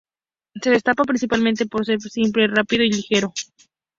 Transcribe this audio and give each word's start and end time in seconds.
Se 0.63 0.71
destaca 0.71 1.03
principalmente 1.03 1.67
por 1.67 1.85
ser 1.85 2.01
simple, 2.01 2.47
rápido 2.47 2.83
y 2.83 2.89
ligero. 2.91 3.31